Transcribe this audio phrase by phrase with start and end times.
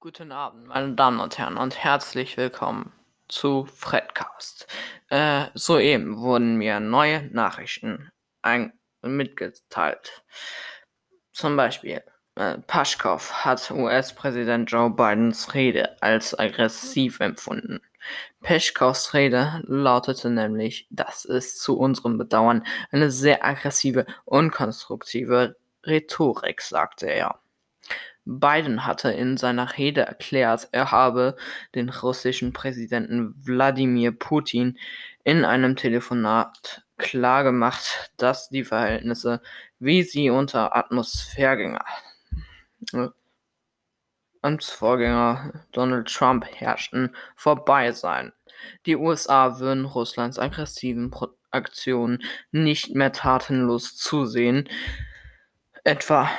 [0.00, 2.92] Guten Abend, meine Damen und Herren, und herzlich willkommen
[3.26, 4.68] zu Fredcast.
[5.08, 8.08] Äh, soeben wurden mir neue Nachrichten
[9.02, 10.22] mitgeteilt.
[11.32, 12.04] Zum Beispiel,
[12.36, 17.80] äh, Paschkow hat US-Präsident Joe Bidens Rede als aggressiv empfunden.
[18.40, 26.62] Peschkows Rede lautete nämlich, das ist zu unserem Bedauern eine sehr aggressive und konstruktive Rhetorik,
[26.62, 27.40] sagte er.
[28.24, 31.36] Biden hatte in seiner Rede erklärt, er habe
[31.74, 34.78] den russischen Präsidenten Wladimir Putin
[35.24, 39.40] in einem Telefonat klargemacht, dass die Verhältnisse,
[39.78, 41.84] wie sie unter Atmosphärgänger
[42.92, 43.08] äh,
[44.42, 48.32] Amtsvorgänger Donald Trump herrschten, vorbei seien.
[48.86, 51.10] Die USA würden Russlands aggressiven
[51.50, 52.22] Aktionen
[52.52, 54.68] nicht mehr tatenlos zusehen,
[55.84, 56.30] etwa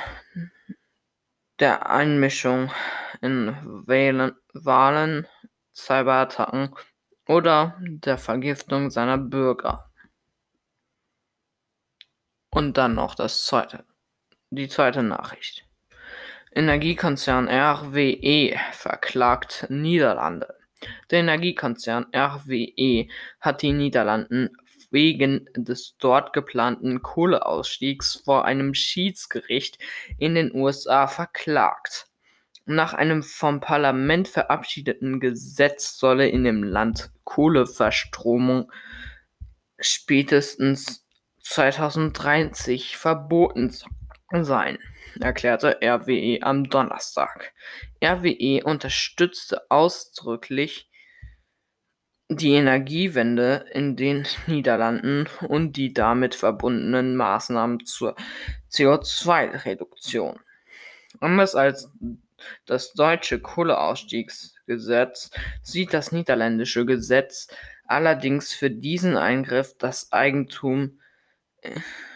[1.60, 2.72] der Einmischung
[3.20, 3.54] in
[3.86, 5.26] Wählen, Wahlen,
[5.74, 6.74] Cyberattacken
[7.28, 9.90] oder der Vergiftung seiner Bürger.
[12.50, 13.84] Und dann noch das zweite,
[14.50, 15.66] die zweite Nachricht.
[16.52, 20.56] Energiekonzern RWE verklagt Niederlande.
[21.10, 23.06] Der Energiekonzern RWE
[23.38, 24.56] hat die Niederlanden
[24.90, 29.78] wegen des dort geplanten Kohleausstiegs vor einem Schiedsgericht
[30.18, 32.06] in den USA verklagt.
[32.66, 38.70] Nach einem vom Parlament verabschiedeten Gesetz solle in dem Land Kohleverstromung
[39.78, 41.06] spätestens
[41.40, 43.74] 2030 verboten
[44.32, 44.78] sein,
[45.20, 47.52] erklärte RWE am Donnerstag.
[48.04, 50.89] RWE unterstützte ausdrücklich
[52.30, 58.14] die Energiewende in den Niederlanden und die damit verbundenen Maßnahmen zur
[58.70, 60.38] CO2-Reduktion.
[61.18, 61.90] Anders als
[62.66, 65.30] das deutsche Kohleausstiegsgesetz
[65.62, 67.48] sieht das niederländische Gesetz
[67.84, 71.00] allerdings für diesen Eingriff das Eigentum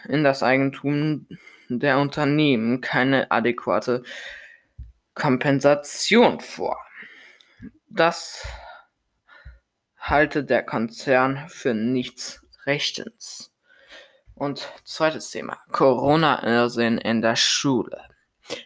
[0.07, 1.27] in das Eigentum
[1.67, 4.03] der Unternehmen keine adäquate
[5.13, 6.79] Kompensation vor.
[7.89, 8.47] Das
[10.05, 13.51] halte der Konzern für nichts Rechtens.
[14.35, 15.57] Und zweites Thema.
[15.71, 18.01] Corona-Irrsinn in der Schule.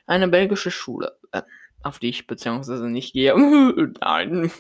[0.06, 1.44] Eine belgische Schule, äh,
[1.84, 3.36] auf die ich beziehungsweise nicht gehe.
[4.02, 4.52] Nein.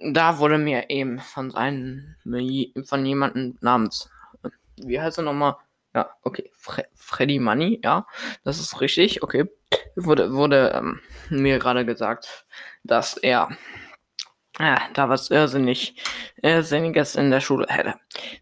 [0.00, 2.14] Da wurde mir eben von einem,
[2.84, 4.08] von jemandem namens,
[4.76, 5.56] wie heißt er nochmal?
[5.94, 8.06] Ja, okay, Fre Freddy Money, ja,
[8.44, 9.50] das ist richtig, okay.
[9.96, 12.46] Wurde, wurde ähm, mir gerade gesagt,
[12.84, 13.48] dass er
[14.58, 15.94] ja, da was irrsinnig,
[16.42, 17.94] irrsinniges in der Schule hätte.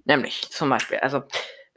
[0.04, 1.22] Nämlich zum Beispiel, also,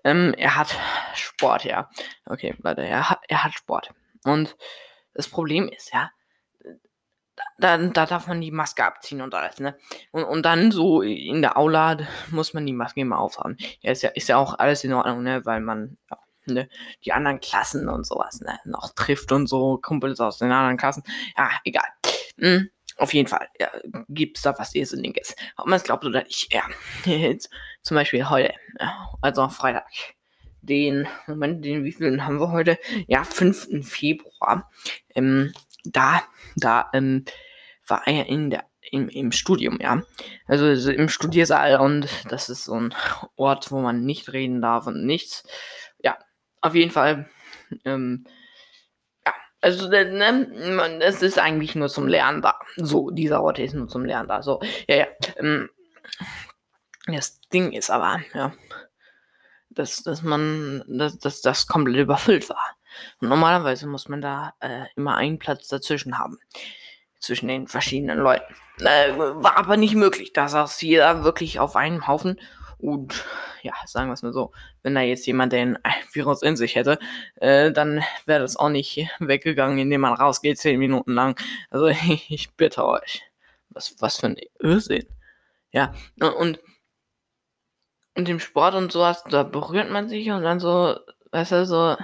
[0.03, 0.75] ähm, er hat
[1.13, 1.89] Sport, ja.
[2.25, 3.91] Okay, warte, er hat, er hat Sport.
[4.23, 4.55] Und
[5.13, 6.09] das Problem ist, ja,
[7.57, 9.77] da, da darf man die Maske abziehen und alles, ne?
[10.11, 11.97] Und, und dann so in der Aula
[12.31, 13.57] muss man die Maske immer aufhaben.
[13.81, 15.45] Ja, ist ja, ist ja auch alles in Ordnung, ne?
[15.45, 16.17] Weil man, ja,
[16.47, 16.69] ne,
[17.05, 21.03] die anderen Klassen und sowas, ne, noch trifft und so, Kumpels aus den anderen Klassen.
[21.37, 21.87] Ja, egal.
[22.37, 22.69] Hm.
[22.99, 23.69] Auf jeden Fall ja,
[24.09, 25.35] gibt es da was Irrsinniges.
[25.57, 26.53] Ob man es glaubt oder nicht.
[26.53, 26.63] Ja.
[27.81, 28.53] Zum Beispiel heute,
[29.21, 29.87] also Freitag,
[30.61, 32.77] den, Moment, den wievielten haben wir heute?
[33.07, 33.87] Ja, 5.
[33.87, 34.69] Februar.
[35.15, 35.53] Ähm,
[35.85, 36.21] da,
[36.55, 37.25] da, ähm,
[37.87, 40.03] war er in der, im, im Studium, ja.
[40.47, 42.93] Also im Studiersaal und das ist so ein
[43.35, 45.43] Ort, wo man nicht reden darf und nichts.
[46.03, 46.17] Ja,
[46.61, 47.29] auf jeden Fall,
[47.85, 48.25] ähm,
[49.61, 52.59] also, ne, ne es ist eigentlich nur zum Lernen da.
[52.77, 54.41] So, dieser Ort ist nur zum Lernen da.
[54.41, 55.07] So, ja, ja.
[55.37, 55.69] Ähm,
[57.07, 58.53] das Ding ist aber, ja,
[59.69, 62.75] dass, dass man, dass, dass das komplett überfüllt war.
[63.21, 66.37] Und normalerweise muss man da äh, immer einen Platz dazwischen haben.
[67.19, 68.53] Zwischen den verschiedenen Leuten.
[68.79, 70.31] Äh, war aber nicht möglich.
[70.31, 72.39] Da saß jeder wirklich auf einem Haufen
[72.79, 73.25] und
[73.61, 74.51] ja, sagen wir es mal so,
[74.83, 75.77] wenn da jetzt jemand den
[76.13, 76.97] Virus in sich hätte,
[77.35, 81.39] äh, dann wäre das auch nicht weggegangen, indem man rausgeht, zehn Minuten lang.
[81.69, 81.87] Also
[82.29, 83.21] ich bitte euch.
[83.69, 85.05] Was, was für ein Irrsinn.
[85.71, 86.59] Ja, und,
[88.15, 90.97] und im Sport und sowas, da berührt man sich und dann so,
[91.31, 91.95] weißt du, so,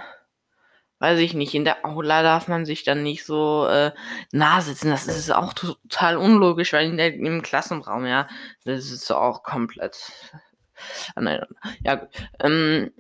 [1.00, 3.92] weiß ich nicht, in der Aula darf man sich dann nicht so äh,
[4.32, 4.90] nah sitzen.
[4.92, 8.28] Das ist auch total unlogisch, weil in der, im Klassenraum, ja,
[8.64, 10.12] das ist auch komplett.
[11.84, 12.10] Ja, gut.
[12.40, 12.92] Ähm,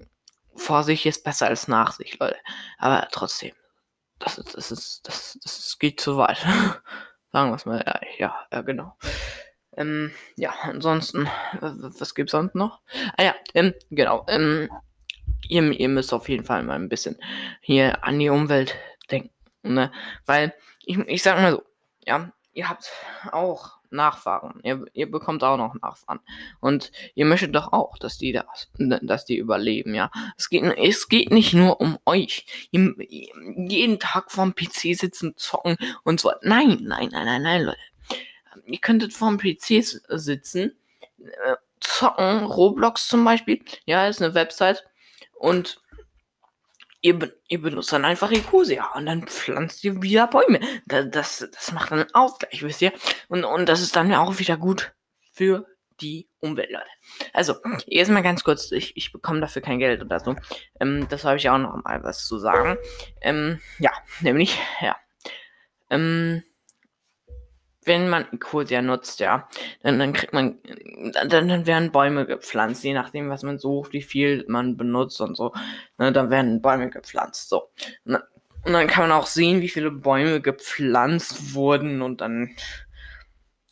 [0.56, 2.38] Vorsicht ist besser als Nachsicht, Leute.
[2.78, 3.54] Aber trotzdem,
[4.20, 6.38] das ist, das ist, das, das geht zu weit.
[7.32, 8.98] Sagen wir es mal, ja, ja, ja genau.
[9.76, 11.28] Ähm, ja, ansonsten,
[11.60, 12.80] was gibt's sonst noch?
[13.18, 14.70] Ah ja, ähm, genau, ähm,
[15.50, 17.18] ihr, ihr müsst auf jeden Fall mal ein bisschen
[17.60, 18.76] hier an die Umwelt
[19.12, 19.32] denken,
[19.64, 19.92] ne?
[20.26, 20.54] Weil,
[20.86, 21.64] ich, ich sag mal so,
[22.06, 22.90] ja, ihr habt
[23.34, 24.60] auch Nachfahren.
[24.64, 26.20] Ihr, ihr bekommt auch noch Nachfahren.
[26.60, 30.12] Und ihr möchtet doch auch, dass die das, dass die überleben, ja.
[30.38, 32.68] Es geht, es geht nicht nur um euch.
[32.72, 36.32] Ihr, jeden Tag vorm PC sitzen, zocken und so.
[36.42, 37.80] Nein, nein, nein, nein, nein, Leute.
[38.66, 40.76] Ihr könntet vorm PC sitzen,
[41.20, 43.62] äh, zocken, Roblox zum Beispiel.
[43.86, 44.84] Ja, ist eine Website.
[45.34, 45.82] Und
[47.06, 50.60] ihr, ihr benutzt dann einfach Ecosia und dann pflanzt ihr wieder Bäume.
[50.88, 52.94] Das, das, das macht einen Ausgleich, wisst ihr?
[53.28, 54.96] Und, und das ist dann auch wieder gut
[55.32, 55.68] für
[56.02, 56.90] die Umwelt, Leute.
[57.32, 57.56] Also,
[57.86, 60.36] erstmal ganz kurz, ich, ich bekomme dafür kein Geld oder so.
[60.80, 62.78] Ähm, das habe ich auch noch mal was zu sagen.
[63.22, 63.92] Ähm, ja,
[64.22, 64.96] nämlich, ja.
[65.92, 66.44] Ähm,
[67.86, 69.48] wenn man Ecosia nutzt, ja,
[69.84, 70.58] dann, dann kriegt man,
[71.14, 75.36] dann, dann werden Bäume gepflanzt, je nachdem, was man sucht, wie viel man benutzt und
[75.36, 75.54] so.
[75.98, 77.70] Ne, dann werden Bäume gepflanzt, so.
[78.06, 82.56] Und dann kann man auch sehen, wie viele Bäume gepflanzt wurden und dann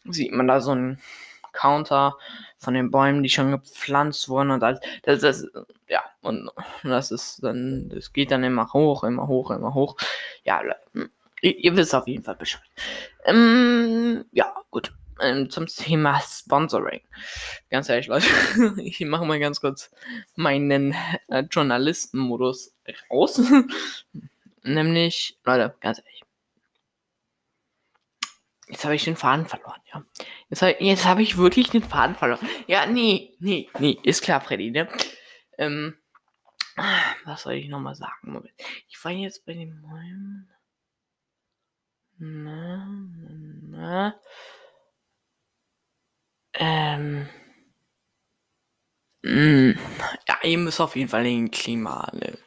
[0.05, 0.99] sieht man da so einen
[1.51, 2.17] Counter
[2.57, 5.47] von den Bäumen, die schon gepflanzt wurden und das, das, das
[5.87, 6.49] ja, und
[6.83, 9.97] das ist dann, das geht dann immer hoch, immer hoch, immer hoch.
[10.43, 10.61] Ja,
[10.93, 11.09] hm.
[11.43, 12.63] Ihr, ihr wisst auf jeden Fall Bescheid.
[13.25, 14.93] Ähm, ja, gut.
[15.19, 17.01] Ähm, zum Thema Sponsoring.
[17.69, 18.25] Ganz ehrlich, Leute,
[18.81, 19.91] ich mache mal ganz kurz
[20.35, 20.95] meinen
[21.27, 22.73] äh, Journalistenmodus
[23.11, 23.41] raus.
[24.63, 26.23] Nämlich, Leute, ganz ehrlich.
[28.69, 30.03] Jetzt habe ich den Faden verloren, ja.
[30.49, 32.47] Jetzt habe jetzt hab ich wirklich den Faden verloren.
[32.67, 34.87] Ja, nee, nee, nee, ist klar, Freddy, ne?
[35.57, 35.97] Ähm,
[37.25, 38.31] was soll ich nochmal sagen?
[38.31, 38.55] Moment.
[38.87, 40.49] Ich war jetzt bei den Bäumen.
[42.25, 42.87] Na,
[43.69, 44.15] na.
[46.53, 47.27] Ähm.
[49.25, 49.77] Hm,
[50.27, 52.37] ja, ihr müsst auf jeden Fall den Klima ne,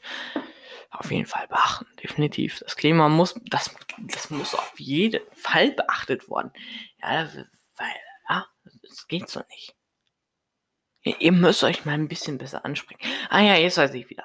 [0.91, 1.87] auf jeden Fall beachten.
[2.03, 2.61] Definitiv.
[2.61, 6.53] Das Klima muss, das, das muss auf jeden Fall beachtet worden.
[7.03, 7.29] Ja,
[7.77, 7.95] weil,
[8.31, 8.47] ja,
[8.83, 9.77] das geht so nicht.
[11.03, 13.01] Ihr müsst euch mal ein bisschen besser ansprechen.
[13.29, 14.25] Ah ja, jetzt weiß ich wieder.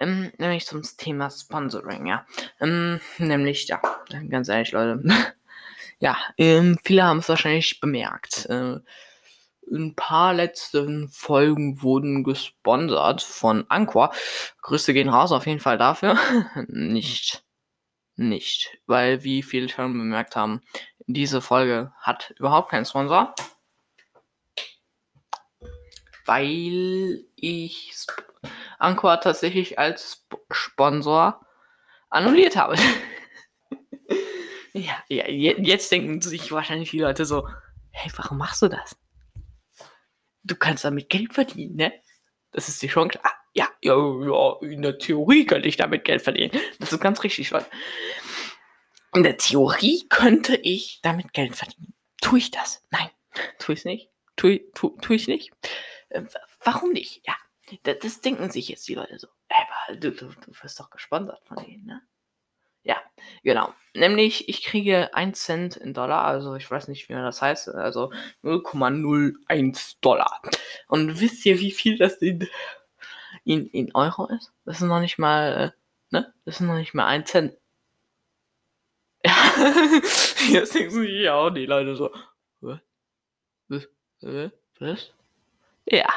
[0.00, 2.26] Ähm, nämlich zum Thema Sponsoring, ja.
[2.58, 3.80] Ähm, nämlich, ja,
[4.30, 5.02] ganz ehrlich, Leute.
[5.98, 8.46] ja, ähm, viele haben es wahrscheinlich bemerkt.
[8.46, 8.78] Äh,
[9.70, 14.12] ein paar letzten Folgen wurden gesponsert von Anchor.
[14.62, 16.18] Grüße gehen raus auf jeden Fall dafür.
[16.68, 17.44] nicht.
[18.16, 18.78] Nicht.
[18.86, 20.62] Weil, wie viele schon bemerkt haben,
[21.06, 23.34] diese Folge hat überhaupt keinen Sponsor.
[26.26, 27.92] Weil ich
[28.80, 31.44] Anchor tatsächlich als Sponsor
[32.08, 32.76] annulliert habe.
[34.72, 37.48] ja, ja, jetzt denken sich wahrscheinlich die Leute so,
[37.92, 38.96] hey, warum machst du das?
[40.42, 41.92] Du kannst damit Geld verdienen, ne?
[42.52, 43.32] Das ist dir schon klar.
[43.52, 46.52] Ja, ja, ja, in der Theorie könnte ich damit Geld verdienen.
[46.78, 47.66] Das ist ganz richtig, Leute.
[49.14, 51.94] In der Theorie könnte ich damit Geld verdienen.
[52.22, 52.84] Tue ich das?
[52.90, 53.10] Nein,
[53.58, 54.10] tue ich nicht.
[54.36, 55.50] Tue, tu, tu ich nicht.
[56.08, 56.22] Äh,
[56.64, 57.26] warum nicht?
[57.26, 57.34] Ja,
[57.82, 59.28] das, das, denken sich jetzt die Leute so.
[59.48, 62.02] Aber du, du, du wirst doch gesponsert von denen, ne?
[62.82, 62.96] Ja,
[63.42, 63.74] genau.
[63.94, 67.68] Nämlich, ich kriege 1 Cent in Dollar, also ich weiß nicht, wie man das heißt,
[67.68, 68.10] also
[68.42, 70.40] 0,01 Dollar.
[70.88, 72.48] Und wisst ihr, wie viel das in,
[73.44, 74.52] in, in Euro ist?
[74.64, 76.32] Das ist noch nicht mal, äh, ne?
[76.44, 77.56] Das ist noch nicht mal 1 Cent.
[79.22, 82.10] Ja, jetzt denken sich ja auch die Leute so?
[82.60, 82.80] Was?
[84.80, 85.12] Was?
[85.84, 86.08] Ja.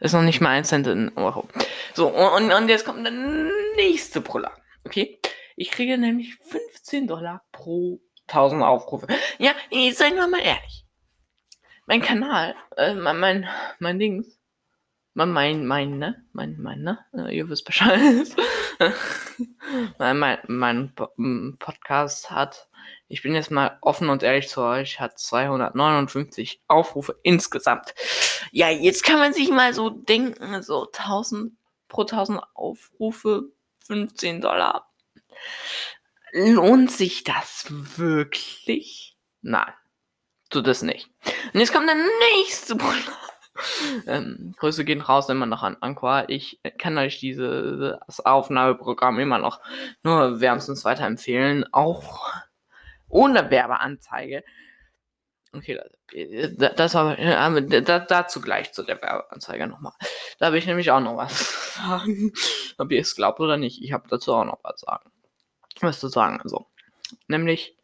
[0.00, 1.46] Ist noch nicht mal ein Cent in Euro.
[1.94, 3.12] So, und, und jetzt kommt der
[3.76, 4.52] nächste Brüller.
[4.84, 5.20] Okay?
[5.56, 9.06] Ich kriege nämlich 15 Dollar pro 1000 Aufrufe.
[9.38, 9.52] Ja,
[9.92, 10.86] seien wir mal ehrlich.
[11.86, 14.40] Mein Kanal, äh, mein, mein, mein Dings,
[15.12, 16.24] mein, mein, mein, ne?
[16.32, 16.98] Mein, mein, ne?
[17.12, 18.34] Äh, ihr wisst Bescheid.
[19.98, 22.69] mein, mein, mein Podcast hat
[23.08, 27.94] ich bin jetzt mal offen und ehrlich zu euch, hat 259 Aufrufe insgesamt.
[28.52, 31.52] Ja, jetzt kann man sich mal so denken, so 1000
[31.88, 33.50] pro 1000 Aufrufe,
[33.86, 34.90] 15 Dollar.
[36.32, 39.16] Lohnt sich das wirklich?
[39.42, 39.72] Nein,
[40.48, 41.10] tut es nicht.
[41.52, 41.96] Und jetzt kommt der
[42.36, 42.94] nächste Bruder.
[44.06, 46.24] Ähm, Grüße gehen raus immer noch an Anqua.
[46.28, 49.60] Ich kann euch dieses Aufnahmeprogramm immer noch
[50.02, 51.66] nur wärmstens weiterempfehlen.
[51.74, 52.32] Auch
[53.10, 54.44] ohne Werbeanzeige.
[55.52, 55.80] Okay,
[56.76, 59.92] das war äh, dazu gleich zu der Werbeanzeige nochmal.
[60.38, 62.32] Da habe ich nämlich auch noch was sagen.
[62.78, 65.10] Ob ihr es glaubt oder nicht, ich habe dazu auch noch was sagen.
[65.80, 66.66] Was zu sagen, also.
[67.26, 67.76] Nämlich,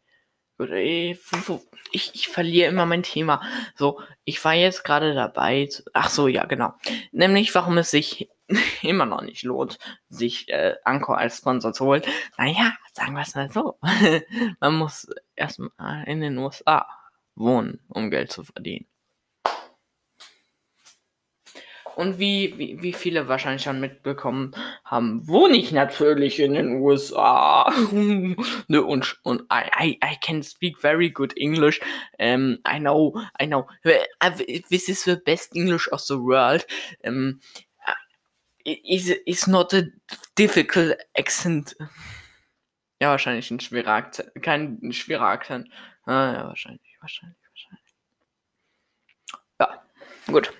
[1.91, 3.41] ich, ich verliere immer mein Thema.
[3.75, 5.65] So, ich war jetzt gerade dabei.
[5.65, 6.73] Zu, ach so, ja, genau.
[7.11, 8.29] Nämlich, warum es sich
[8.81, 9.77] immer noch nicht lohnt,
[10.09, 12.03] sich äh, Anchor als Sponsor zu holen.
[12.37, 13.77] Naja, sagen wir es mal so.
[14.59, 16.87] Man muss erstmal in den USA
[17.35, 18.87] wohnen, um Geld zu verdienen.
[21.97, 24.51] Und wie, wie, wie viele wahrscheinlich schon mitbekommen
[24.85, 27.73] haben, wohne ich natürlich in den USA.
[27.91, 31.81] ne, und und I, I, I can speak very good English.
[32.19, 33.65] Um, I know, I know.
[34.69, 36.67] This is the best English of the world.
[37.03, 37.39] Um,
[38.67, 39.83] is, is not a
[40.35, 41.75] difficult accent.
[42.99, 44.31] Ja, wahrscheinlich ein schwerer Akzent.
[44.41, 45.69] Kein schwerer Akzent.
[46.05, 47.95] Ah, ja, wahrscheinlich, wahrscheinlich, wahrscheinlich.
[49.59, 49.83] Ja,
[50.27, 50.53] gut.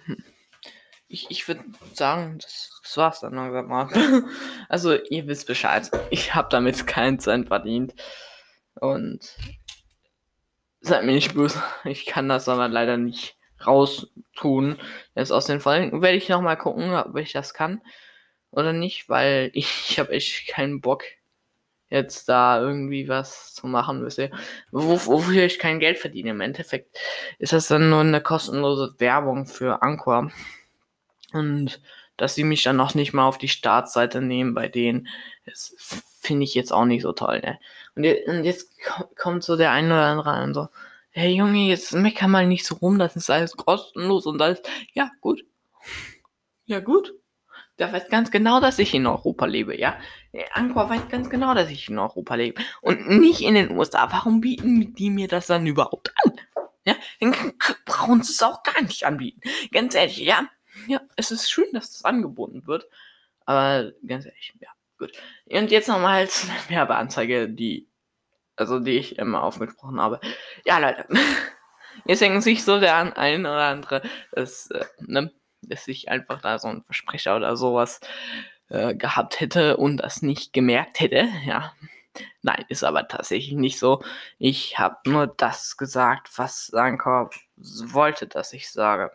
[1.09, 3.89] Ich, ich würde sagen, das, das war's dann langsam mal.
[4.69, 5.89] also, ihr wisst Bescheid.
[6.09, 7.95] Ich habe damit keinen Cent verdient.
[8.75, 9.35] Und
[10.81, 11.61] seid mir nicht böse.
[11.85, 14.77] Ich kann das aber leider nicht raustun.
[15.15, 17.81] Jetzt aus den Folgen werde ich nochmal gucken, ob ich das kann
[18.51, 21.03] oder nicht, weil ich, ich habe echt keinen Bock,
[21.89, 24.31] jetzt da irgendwie was zu machen, wisst ihr.
[24.71, 26.31] Wo, wofür ich kein Geld verdiene.
[26.31, 26.97] Im Endeffekt
[27.39, 30.31] ist das dann nur eine kostenlose Werbung für Anchor.
[31.33, 31.81] Und
[32.17, 35.07] dass sie mich dann noch nicht mal auf die Startseite nehmen bei denen,
[35.45, 35.75] das
[36.19, 37.59] finde ich jetzt auch nicht so toll, ne?
[37.95, 38.03] Und,
[38.43, 38.71] jetzt,
[39.17, 40.67] kommt so der eine oder andere und so,
[41.17, 44.61] hey Junge, jetzt mecker mal nicht so rum, das ist alles kostenlos und alles.
[44.93, 45.43] Ja, gut.
[46.65, 47.13] Ja, gut.
[47.79, 49.99] Der weiß ganz genau, dass ich in Europa lebe, ja.
[50.53, 52.61] Angkor weiß ganz genau, dass ich in Europa lebe.
[52.81, 54.11] Und nicht in den USA.
[54.11, 56.33] Warum bieten die mir das dann überhaupt an?
[56.85, 57.35] Ja, dann
[57.85, 59.41] brauchen sie es auch gar nicht anbieten.
[59.71, 60.47] Ganz ehrlich, ja
[60.85, 62.87] ja, es ist schön, dass das angeboten wird.
[63.45, 65.11] Aber ganz ehrlich, ja, gut.
[65.45, 67.86] Und jetzt nochmal der Werbeanzeige, die,
[68.57, 70.19] also die ich immer aufgesprochen habe.
[70.65, 71.05] Ja, Leute.
[72.05, 76.59] Jetzt denken sich so der ein oder andere, dass, äh, ne, dass ich einfach da
[76.59, 77.99] so ein Versprecher oder sowas
[78.69, 81.27] äh, gehabt hätte und das nicht gemerkt hätte.
[81.45, 81.73] Ja.
[82.41, 84.03] Nein, ist aber tatsächlich nicht so.
[84.39, 89.11] Ich habe nur das gesagt, was Sankor wollte, dass ich sage.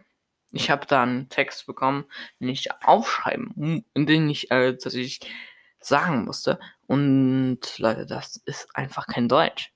[0.53, 2.05] Ich habe da einen Text bekommen,
[2.39, 5.21] den ich aufschreiben, den ich äh, tatsächlich
[5.85, 6.59] sagen musste.
[6.87, 9.73] Und Leute, das ist einfach kein Deutsch.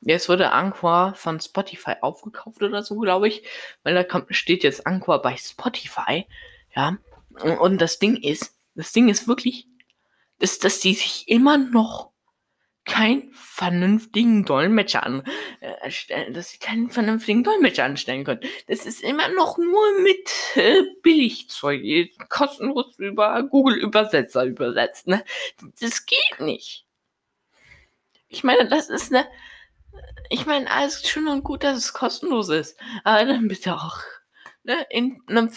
[0.00, 3.46] Jetzt wurde Anchor von Spotify aufgekauft oder so, glaube ich.
[3.82, 6.26] Weil da kommt, steht jetzt Anchor bei Spotify.
[6.74, 6.98] Ja.
[7.42, 9.66] Und, und das Ding ist, das Ding ist wirklich,
[10.38, 12.12] dass, dass die sich immer noch
[12.86, 18.40] keinen vernünftigen Dolmetscher anstellen, äh, dass sie keinen vernünftigen Dolmetscher anstellen können.
[18.68, 21.82] Das ist immer noch nur mit äh, Billigzeug,
[22.28, 25.08] kostenlos über Google Übersetzer übersetzt.
[25.08, 25.24] Ne?
[25.80, 26.86] Das geht nicht.
[28.28, 29.26] Ich meine, das ist eine.
[30.28, 32.78] Ich meine, alles schön und gut, dass es kostenlos ist.
[33.04, 33.98] Aber dann bitte auch
[34.64, 35.50] ne, in einem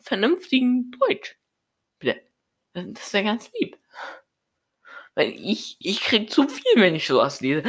[0.00, 1.36] vernünftigen Deutsch.
[1.98, 2.22] Bitte.
[2.74, 3.73] Das wäre ganz lieb.
[5.14, 7.62] Weil ich, ich krieg zu viel, wenn ich sowas lese.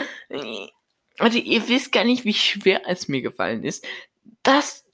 [1.17, 3.85] Also ihr wisst gar nicht, wie schwer es mir gefallen ist,
[4.43, 4.85] das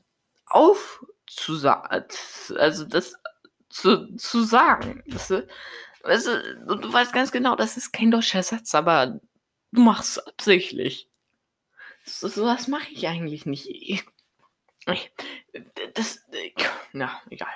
[0.46, 2.08] aufzusagen,
[2.58, 3.16] also das
[3.70, 5.04] zu, zu sagen.
[5.08, 5.32] Das,
[6.04, 6.32] also,
[6.66, 9.20] du weißt ganz genau, das ist kein deutscher Satz, aber
[9.72, 11.08] du machst es absichtlich.
[12.04, 13.68] So, sowas mache ich eigentlich nicht.
[13.70, 14.04] Ich,
[15.94, 16.26] das,
[16.92, 17.54] na, egal.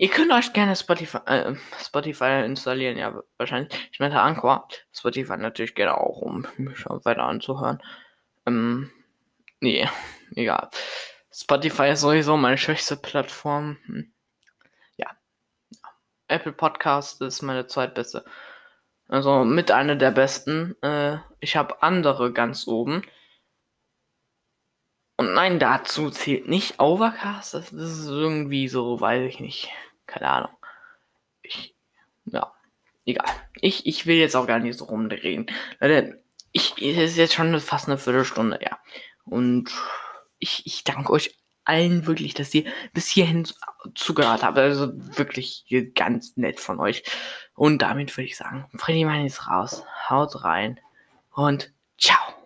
[0.00, 3.70] Ihr könnt euch gerne Spotify, äh, Spotify installieren, ja, wahrscheinlich.
[3.92, 4.66] Ich meine Anchor.
[4.94, 7.82] Spotify natürlich gerne auch, um mich weiter anzuhören.
[8.46, 8.90] Ähm,
[9.60, 9.86] nee,
[10.34, 10.70] egal.
[11.30, 13.76] Spotify ist sowieso meine schwächste Plattform.
[13.84, 14.10] Hm.
[14.96, 15.08] Ja.
[16.28, 18.24] Apple Podcast ist meine zweitbeste.
[19.06, 20.80] Also mit einer der besten.
[20.82, 23.02] Äh, ich habe andere ganz oben.
[25.18, 27.52] Und nein, dazu zählt nicht Overcast.
[27.52, 29.70] Das ist irgendwie so, weiß ich nicht
[30.10, 30.50] keine Ahnung.
[31.42, 31.74] Ich,
[32.26, 32.52] ja,
[33.04, 33.26] egal.
[33.60, 35.46] Ich, ich will jetzt auch gar nicht so rumdrehen.
[35.78, 38.78] Leute, ich, es ist jetzt schon fast eine Viertelstunde, ja.
[39.24, 39.70] Und
[40.38, 43.46] ich, ich danke euch allen wirklich, dass ihr bis hierhin
[43.94, 44.58] zugehört habt.
[44.58, 47.04] Also wirklich ganz nett von euch.
[47.54, 49.84] Und damit würde ich sagen, Freddy Mann ist raus.
[50.08, 50.80] Haut rein
[51.30, 52.39] und ciao.